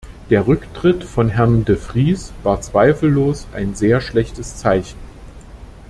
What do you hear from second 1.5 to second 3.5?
de Vries war zweifellos